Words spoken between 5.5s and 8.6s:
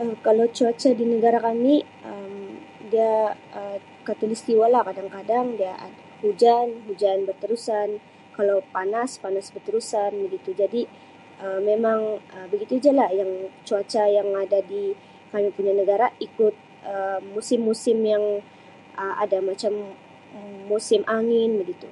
dia hujan, hujan berterusan. Kalau